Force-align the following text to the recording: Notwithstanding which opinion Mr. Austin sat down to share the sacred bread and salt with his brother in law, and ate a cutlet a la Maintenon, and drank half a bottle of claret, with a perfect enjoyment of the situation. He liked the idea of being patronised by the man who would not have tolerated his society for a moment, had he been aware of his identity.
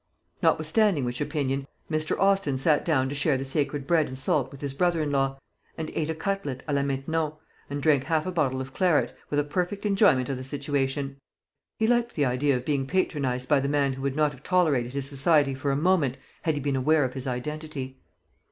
Notwithstanding 0.41 1.05
which 1.05 1.21
opinion 1.21 1.67
Mr. 1.87 2.19
Austin 2.19 2.57
sat 2.57 2.83
down 2.83 3.07
to 3.09 3.13
share 3.13 3.37
the 3.37 3.45
sacred 3.45 3.85
bread 3.85 4.07
and 4.07 4.17
salt 4.17 4.51
with 4.51 4.59
his 4.61 4.73
brother 4.73 5.03
in 5.03 5.11
law, 5.11 5.37
and 5.77 5.91
ate 5.93 6.09
a 6.09 6.15
cutlet 6.15 6.63
a 6.67 6.73
la 6.73 6.81
Maintenon, 6.81 7.33
and 7.69 7.83
drank 7.83 8.05
half 8.05 8.25
a 8.25 8.31
bottle 8.31 8.61
of 8.61 8.73
claret, 8.73 9.15
with 9.29 9.39
a 9.39 9.43
perfect 9.43 9.85
enjoyment 9.85 10.27
of 10.27 10.37
the 10.37 10.43
situation. 10.43 11.17
He 11.77 11.85
liked 11.85 12.15
the 12.15 12.25
idea 12.25 12.55
of 12.57 12.65
being 12.65 12.87
patronised 12.87 13.47
by 13.47 13.59
the 13.59 13.69
man 13.69 13.93
who 13.93 14.01
would 14.01 14.15
not 14.15 14.31
have 14.31 14.41
tolerated 14.41 14.93
his 14.93 15.07
society 15.07 15.53
for 15.53 15.69
a 15.69 15.75
moment, 15.75 16.17
had 16.41 16.55
he 16.55 16.61
been 16.61 16.75
aware 16.75 17.03
of 17.03 17.13
his 17.13 17.27
identity. 17.27 17.99